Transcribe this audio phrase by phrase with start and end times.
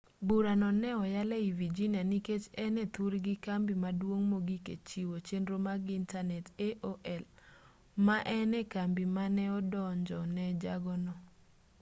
[0.27, 5.55] burano ne oyal ei virginia nikech en e thurgi kambi maduong' mogik e chiwo chenro
[5.67, 7.23] mag intanet aol
[8.05, 11.13] ma en e kambi mane odonjo ne jago no